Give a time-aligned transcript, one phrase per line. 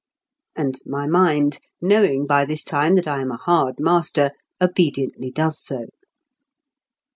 [0.55, 5.61] And my mind, knowing by this time that I am a hard master, obediently does
[5.63, 5.85] so.